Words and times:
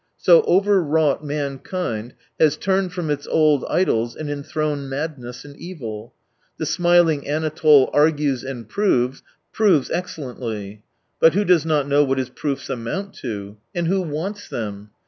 So 0.17 0.43
overwrought 0.47 1.23
mankind 1.23 2.15
has 2.39 2.57
turned 2.57 2.91
from 2.91 3.11
its 3.11 3.27
old 3.27 3.63
idols 3.69 4.15
and 4.15 4.31
enthroned 4.31 4.89
madness 4.89 5.45
and 5.45 5.55
evil. 5.55 6.15
The 6.57 6.65
smiling 6.65 7.27
Anatole 7.27 7.87
argues, 7.93 8.43
and 8.43 8.67
proves— 8.67 9.21
proves 9.53 9.91
excel 9.91 10.33
lently. 10.33 10.81
But 11.19 11.35
who 11.35 11.45
does 11.45 11.67
not 11.67 11.87
know 11.87 12.03
what 12.03 12.17
his 12.17 12.29
proofs 12.29 12.67
amount 12.67 13.13
to?— 13.17 13.57
and 13.75 13.85
who 13.87 14.01
wants 14.01 14.49
them 14.49 14.89